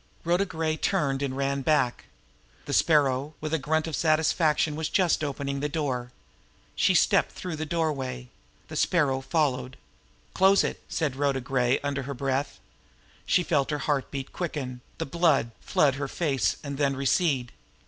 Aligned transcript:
Rhoda 0.23 0.45
Gray 0.45 0.77
turned 0.77 1.21
and 1.21 1.37
ran 1.37 1.61
back. 1.61 2.05
The 2.65 2.73
Sparrow, 2.73 3.35
with 3.39 3.53
a 3.53 3.59
grunt 3.59 3.85
of 3.85 3.95
satisfaction, 3.95 4.75
was 4.75 4.89
just 4.89 5.23
opening 5.23 5.59
the 5.59 5.69
door. 5.69 6.11
She 6.75 6.95
stepped 6.95 7.33
through 7.33 7.57
the 7.57 7.67
doorway. 7.67 8.29
The 8.67 8.75
Sparrow 8.75 9.21
followed. 9.21 9.77
"Close 10.33 10.63
it!" 10.63 10.81
said 10.89 11.15
Rhoda 11.15 11.39
Gray, 11.39 11.79
under 11.81 12.01
her 12.01 12.15
breath. 12.15 12.59
She 13.27 13.43
felt 13.43 13.69
her 13.69 13.77
heart 13.77 14.09
beat 14.09 14.33
quicken, 14.33 14.81
the 14.97 15.05
blood 15.05 15.51
flood 15.61 15.93
her 16.01 16.07
face 16.07 16.55
and 16.63 16.79
then 16.79 16.95
recede. 16.95 17.51